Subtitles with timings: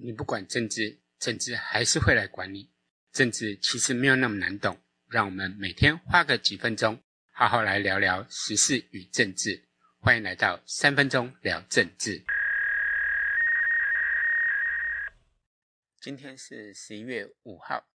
[0.00, 2.70] 你不管政治，政治还是会来管你。
[3.10, 9.66] 政治其实没有那么难懂，让我们每天花个几分钟，好好来聊聊时事与政治。
[10.00, 12.24] 欢迎来到三分钟聊政治。
[16.00, 17.88] 今天是十一月五号，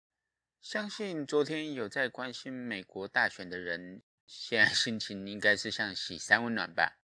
[0.59, 6.97] 相信昨天有在关心美国大选的人，现在心情应该是像洗三温暖吧。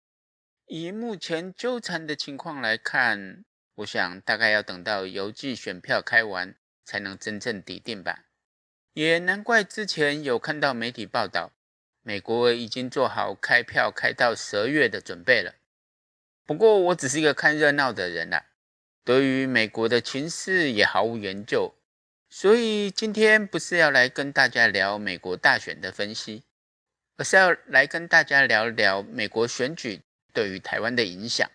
[0.67, 3.45] 以目前纠缠的情况来看，
[3.77, 6.55] 我想大概要等到邮寄选票开完，
[6.85, 8.25] 才能真正底定吧。
[8.93, 11.51] 也难怪之前有看到媒体报道，
[12.03, 15.57] 美国已经做好开票开到十月的准备了。
[16.47, 18.47] 不过我只是一个看热闹的人啦，
[19.03, 21.75] 对于美国的情势也毫无研究，
[22.31, 26.45] 所以今天不是要来跟大家聊美国大选的分析，
[27.17, 31.51] 而是要来跟大家聊聊美国选举对于台湾的影响。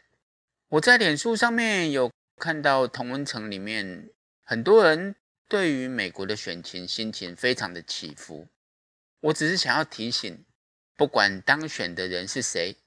[0.70, 4.12] 我在脸书上面有看到同温层里面
[4.44, 5.16] 很多人
[5.48, 8.48] 对于美国的选情心情非常的起伏。
[9.20, 10.46] 我只是想要提醒，
[10.96, 12.78] 不管当选的人是谁，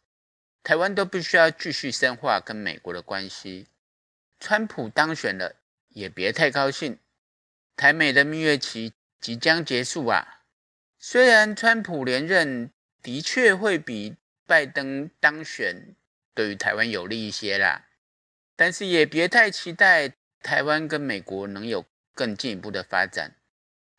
[0.63, 3.67] 台湾都必须要继续深化跟美国的关系。
[4.39, 5.57] 川普当选了，
[5.89, 7.01] 也别太高兴，
[7.75, 10.45] 台美的蜜月期即将结束啊。
[11.01, 12.71] 虽然川普连任
[13.03, 14.15] 的确会比
[14.47, 15.97] 拜登当选。
[16.35, 17.87] 对于台湾有利一些啦，
[18.57, 23.37] 但是也别太期待台湾跟美国能有更进一步的发展，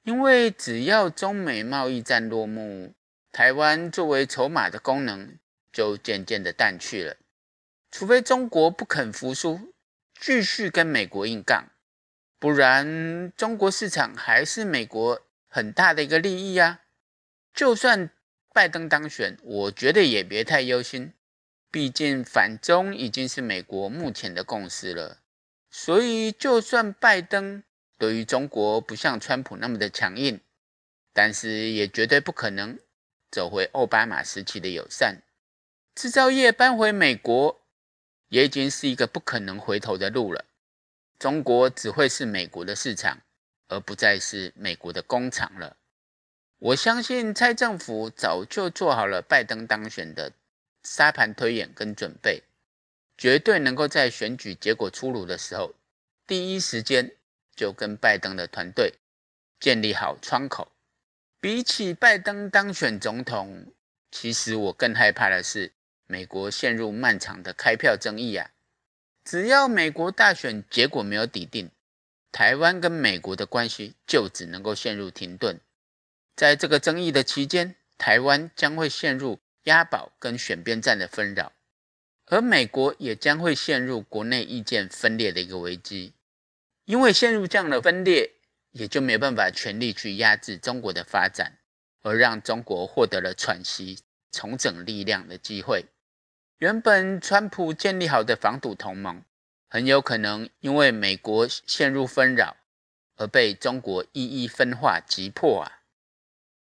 [0.04, 2.94] 因为只要中美贸易战落幕，
[3.32, 5.38] 台湾作为筹码的功能
[5.72, 7.18] 就渐渐的淡去了。
[7.92, 9.74] 除非中国不肯服输，
[10.20, 11.70] 继续跟美国硬杠，
[12.40, 16.82] 不然中国市场还是美国很大的一个利益啊。
[17.54, 18.10] 就算
[18.52, 21.14] 拜登当选，我觉得也别太忧心。
[21.74, 25.18] 毕竟反中已经是美国目前的共识了，
[25.72, 27.64] 所以就算拜登
[27.98, 30.40] 对于中国不像川普那么的强硬，
[31.14, 32.78] 但是也绝对不可能
[33.32, 35.24] 走回奥巴马时期的友善。
[35.96, 37.60] 制造业搬回美国
[38.30, 40.46] 也已经是一个不可能回头的路了。
[41.18, 43.18] 中国只会是美国的市场，
[43.68, 45.76] 而不再是美国的工厂了。
[46.60, 50.34] 我相信蔡政府早就做好了拜登当选的。
[50.84, 52.44] 沙盘推演跟准备，
[53.18, 55.74] 绝对能够在选举结果出炉的时候，
[56.28, 57.16] 第一时间
[57.56, 58.96] 就跟拜登的团队
[59.60, 60.72] 建立好窗口。
[61.40, 63.74] 比起拜登当选总统，
[64.12, 65.74] 其实我更害怕的是
[66.08, 68.52] 美国陷入漫长的开票争议啊！
[69.26, 71.72] 只要美国大选结果没有底定，
[72.32, 75.60] 台湾跟美国的关系就只能够陷入停顿。
[76.36, 79.40] 在这个争议的期间，台湾将会陷入。
[79.64, 81.52] 押宝跟选边站的纷扰，
[82.26, 86.14] 而美国也将会陷入国内意见分裂的一个危机，
[86.86, 88.32] 因为陷入这样的分裂，
[88.72, 91.60] 也就没办法全力去压制中国的发展，
[92.02, 94.00] 而让中国获得了喘息、
[94.32, 95.86] 重整力量的机会。
[96.58, 99.24] 原本川普建立好的防堵同盟，
[99.70, 102.58] 很有可能因为美国陷入纷扰，
[103.16, 105.80] 而被中国一一分化击破啊！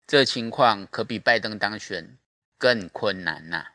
[0.06, 2.18] 这情况可比拜登当选
[2.62, 3.72] 更困难呐、啊。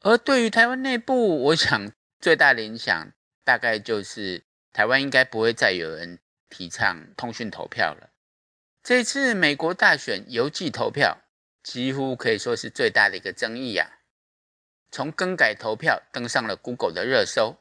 [0.00, 3.12] 而对于台湾内部，我想最大的影响
[3.44, 6.18] 大概就是台湾应该不会再有人
[6.48, 8.08] 提倡通讯投票了。
[8.82, 11.18] 这次美国大选邮寄投票
[11.62, 13.98] 几乎可以说是最大的一个争议啊。
[14.90, 17.58] 从更改投票登上了 Google 的热搜，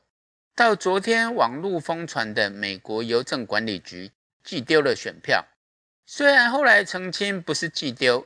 [0.56, 5.46] 到昨天网络疯传的美国邮政管理局寄丢了选票，
[6.06, 8.26] 虽然后来澄清不是寄丢。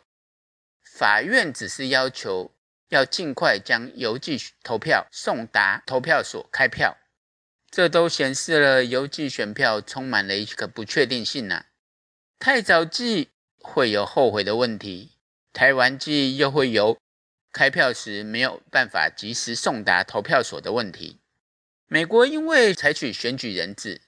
[0.92, 2.52] 法院只是要求
[2.90, 6.98] 要尽快将邮寄投票送达投票所开票，
[7.70, 11.66] 这都显示了邮寄选票充满了一个不确定性呐、啊。
[12.38, 13.30] 太早寄
[13.60, 15.14] 会有后悔的问题，
[15.54, 16.98] 台湾寄又会有
[17.54, 21.20] 开票时没有办法及时送达投票所的问题。
[21.88, 24.02] 美国因为采取选举人制，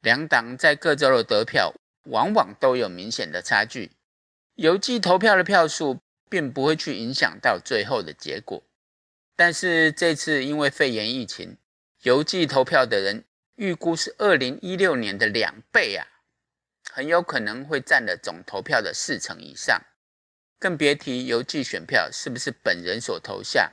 [0.00, 1.72] 两党在各州的得票
[2.04, 3.92] 往往都有明显的差距，
[4.56, 6.00] 邮寄投票的票数。
[6.32, 8.62] 并不会去影响到最后的结果，
[9.36, 11.58] 但是这次因为肺炎疫情，
[12.04, 13.24] 邮寄投票的人
[13.56, 16.06] 预估是二零一六年的两倍啊，
[16.90, 19.78] 很有可能会占了总投票的四成以上，
[20.58, 23.70] 更别提邮寄选票是不是本人所投下，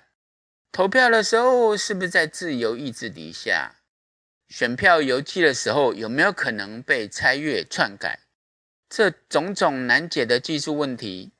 [0.73, 3.77] 投票的时候是不是在自由意志底下，
[4.49, 8.19] 选票邮寄的时候有没有可能被拆阅篡改，
[8.89, 11.31] 这种种难解的技术问题。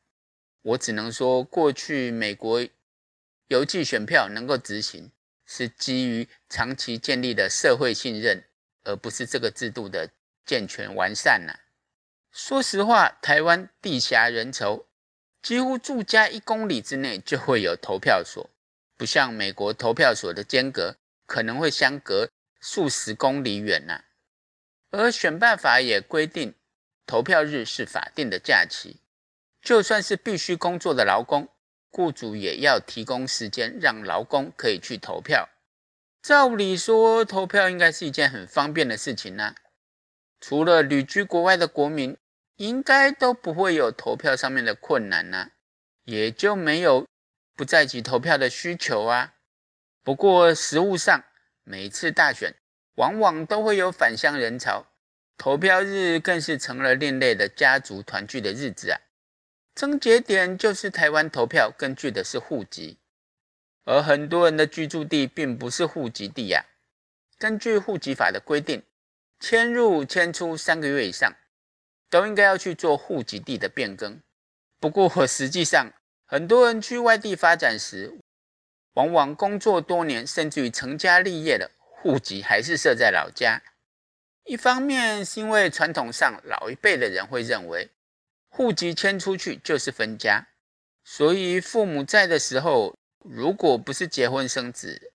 [0.61, 2.67] 我只能说，过去美国
[3.47, 5.11] 邮寄选票能够执行，
[5.45, 8.43] 是基于长期建立的社会信任
[8.83, 10.11] 而不是这个制度的
[10.45, 11.59] 健全完善呐、啊。
[12.31, 14.85] 说实话，台湾地狭人稠，
[15.41, 18.49] 几乎住家一公里之内就会有投票所，
[18.97, 22.29] 不像美国投票所的间隔可能会相隔
[22.59, 24.03] 数十公里远呐、
[24.91, 26.53] 而选办法也规定，
[27.07, 28.97] 投票日是法定的假期，
[29.61, 31.49] 就算是必须工作的劳工，
[31.89, 35.49] 雇主也要提供时间让劳工可以去投票。
[36.21, 39.55] 照理说，投票应该是一件很方便的事情呢、啊。
[40.41, 42.17] 除了旅居国外的国民，
[42.55, 45.49] 应该都不会有投票上面的困难呢、啊，
[46.05, 47.07] 也就没有
[47.55, 49.35] 不在籍投票的需求啊。
[50.03, 51.23] 不过实务上，
[51.63, 52.55] 每次大选，
[52.95, 54.87] 往往都会有返乡人潮，
[55.37, 58.99] 投票日更是成了另类的家族团聚的日子啊。
[59.73, 62.97] 症结点就是台湾投票根据的是户籍，
[63.85, 66.67] 而很多人的居住地并不是户籍地呀、啊。
[67.37, 68.83] 根据户籍法的规定，
[69.39, 71.33] 迁入迁出三个月以上，
[72.09, 74.21] 都应该要去做户籍地的变更。
[74.79, 75.93] 不过实际上，
[76.25, 78.19] 很多人去外地发展时，
[78.95, 81.71] 往往工作多年，甚至于成家立业了。
[82.01, 83.61] 户籍还是设在老家，
[84.45, 87.89] 一方面是因为传统上老一辈的人会认为，
[88.49, 90.49] 户籍迁出去就是分家，
[91.03, 95.13] 所以父母在的时候，如果不是结婚生子，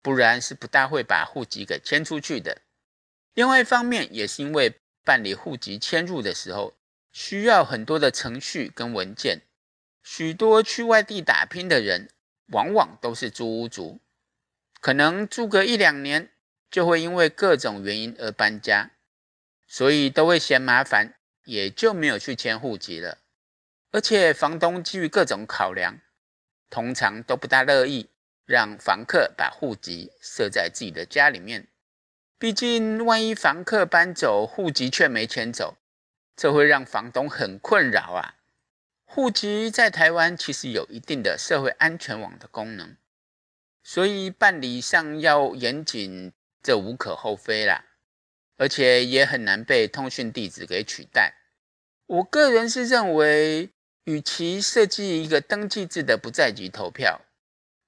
[0.00, 2.62] 不然是不大会把户籍给迁出去的。
[3.34, 6.74] 另外一方面也是因为办理户籍迁入的时候，
[7.12, 9.42] 需要很多的程序跟文件，
[10.02, 12.08] 许多去外地打拼的人，
[12.48, 14.00] 往往都是租屋族。
[14.80, 16.32] 可能住个一两年，
[16.70, 18.92] 就会因为各种原因而搬家，
[19.66, 23.18] 所以都会嫌麻烦，也就没有去迁户籍了。
[23.92, 26.00] 而且房东基于各种考量，
[26.68, 28.08] 通常都不大乐意
[28.46, 31.66] 让房客把户籍设在自己的家里面。
[32.38, 35.76] 毕竟万一房客搬走，户籍却没迁走，
[36.36, 38.36] 这会让房东很困扰啊。
[39.04, 42.96] 户籍在台湾其实有一定的社会安全网的功能。
[43.82, 46.32] 所以办理上要严谨，
[46.62, 47.84] 这无可厚非啦，
[48.60, 51.32] 而且也很难被通讯地址给取代。
[52.04, 53.70] 我个人是认为，
[54.04, 57.22] 与其设计一个登记制的不在籍投票，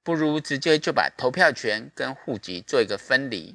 [0.03, 3.55] 不如直接就把投票权跟户籍做一个分离，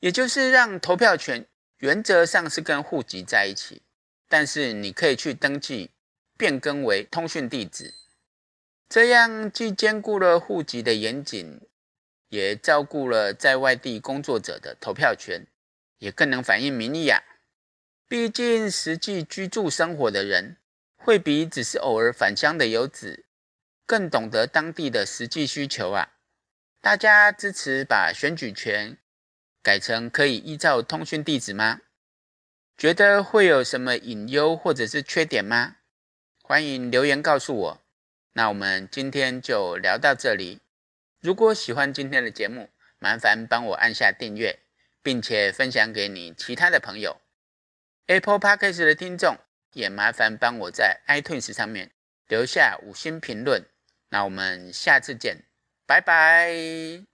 [0.00, 1.46] 也就是让投票权
[1.78, 3.80] 原则上是跟户籍在一起，
[4.28, 5.90] 但是你可以去登记
[6.36, 7.94] 变更为通讯地址。
[8.88, 11.60] 这样既兼顾了户籍的严谨，
[12.30, 15.46] 也照顾了在外地工作者的投票权，
[16.02, 17.22] 也更能反映民意啊。
[18.08, 20.56] 毕竟实际居住生活的人，
[20.96, 23.24] 会比只是偶尔返乡的游子
[23.86, 26.14] 更懂得当地的实际需求啊。
[26.80, 28.98] 大家支持把选举权
[29.62, 31.80] 改成可以依照通讯地址吗？
[32.76, 35.76] 觉得会有什么隐忧或者是缺点吗？
[36.42, 37.82] 欢迎留言告诉我。
[38.32, 40.58] 那我们今天就聊到这里。
[41.20, 42.68] 如果喜欢今天的节目，
[42.98, 44.58] 麻烦帮我按下订阅，
[45.02, 47.20] 并且分享给你其他的朋友。
[48.06, 49.36] Apple Podcast 的听众
[49.72, 51.92] 也麻烦帮我在 iTunes 上面
[52.28, 53.64] 留下五星评论。
[54.10, 55.44] 那我们下次见，
[55.86, 57.11] 拜拜。